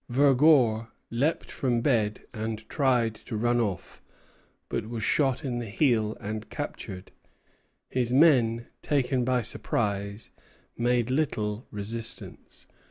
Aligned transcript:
Vergor 0.09 0.87
leaped 1.11 1.51
from 1.51 1.81
bed 1.81 2.23
and 2.33 2.67
tried 2.67 3.13
to 3.13 3.37
run 3.37 3.59
off, 3.59 4.01
but 4.67 4.89
was 4.89 5.03
shot 5.03 5.45
in 5.45 5.59
the 5.59 5.69
heel 5.69 6.17
and 6.19 6.49
captured. 6.49 7.11
His 7.87 8.11
men, 8.11 8.65
taken 8.81 9.23
by 9.23 9.43
surprise, 9.43 10.31
made 10.75 11.11
little 11.11 11.67
resistance. 11.69 12.65